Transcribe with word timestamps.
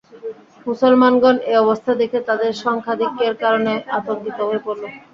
মুসলমানগণ 0.67 1.35
এ 1.45 1.63
অবস্থা 1.63 1.91
দেখে 2.01 2.19
তাদের 2.29 2.51
সংখ্যাধিক্যের 2.63 3.33
কারণে 3.43 3.73
আতংকিত 3.97 4.37
হয়ে 4.41 4.61
পড়ল। 4.65 4.83